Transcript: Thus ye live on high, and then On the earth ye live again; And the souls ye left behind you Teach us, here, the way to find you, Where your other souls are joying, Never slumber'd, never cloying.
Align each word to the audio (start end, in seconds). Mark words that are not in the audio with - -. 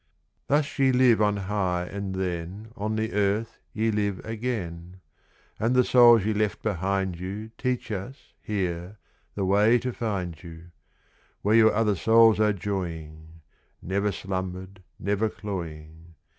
Thus 0.47 0.79
ye 0.79 0.91
live 0.91 1.21
on 1.21 1.37
high, 1.37 1.83
and 1.83 2.15
then 2.15 2.69
On 2.75 2.95
the 2.95 3.13
earth 3.13 3.59
ye 3.71 3.91
live 3.91 4.19
again; 4.25 4.99
And 5.59 5.75
the 5.75 5.83
souls 5.83 6.25
ye 6.25 6.33
left 6.33 6.63
behind 6.63 7.19
you 7.19 7.51
Teach 7.55 7.91
us, 7.91 8.33
here, 8.41 8.97
the 9.35 9.45
way 9.45 9.77
to 9.77 9.93
find 9.93 10.41
you, 10.41 10.71
Where 11.43 11.53
your 11.53 11.75
other 11.75 11.95
souls 11.95 12.39
are 12.39 12.51
joying, 12.51 13.41
Never 13.79 14.11
slumber'd, 14.11 14.81
never 14.97 15.29
cloying. 15.29 16.15